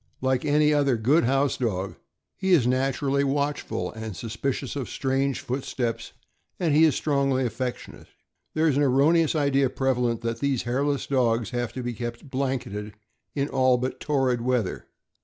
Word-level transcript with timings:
Like 0.19 0.43
any 0.43 0.73
other 0.73 0.97
good 0.97 1.25
house 1.25 1.57
dog, 1.57 1.93
he 2.35 2.53
is 2.53 2.65
naturally 2.65 3.23
watchful 3.23 3.91
and 3.91 4.15
suspicious 4.15 4.75
of 4.75 4.89
strange 4.89 5.41
footsteps, 5.41 6.13
and 6.59 6.73
he 6.73 6.85
is 6.85 6.95
strongly 6.95 7.45
affec 7.45 7.77
tionate. 7.77 8.07
There 8.55 8.67
is 8.67 8.77
an 8.77 8.81
erroneous 8.81 9.35
idea 9.35 9.69
prevalent 9.69 10.21
that 10.21 10.39
these 10.39 10.63
hairless 10.63 11.05
dogs 11.05 11.51
have 11.51 11.71
to 11.73 11.83
be 11.83 11.93
kept 11.93 12.31
blanketed 12.31 12.95
in 13.35 13.47
all 13.47 13.77
but 13.77 13.99
torrid 13.99 14.41
weather. 14.41 14.87